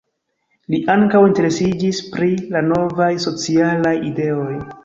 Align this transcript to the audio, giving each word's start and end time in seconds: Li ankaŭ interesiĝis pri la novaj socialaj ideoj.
Li 0.75 0.79
ankaŭ 0.93 1.21
interesiĝis 1.27 2.01
pri 2.15 2.31
la 2.57 2.65
novaj 2.73 3.13
socialaj 3.29 3.97
ideoj. 4.13 4.53